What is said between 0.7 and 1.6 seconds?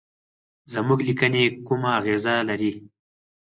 زموږ لیکني